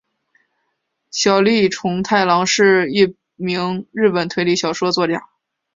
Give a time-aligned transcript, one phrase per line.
[1.11, 5.29] 小栗虫太郎是一名日本推理小说作家。